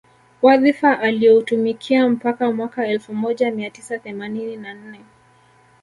Wadhifa 0.41 0.99
alioutumikia 0.99 2.09
mpaka 2.09 2.51
Mwaka 2.51 2.87
elfu 2.87 3.13
moja 3.15 3.51
mia 3.51 3.69
tisa 3.69 3.99
themanini 3.99 4.57
na 4.57 4.73
nne 4.73 4.99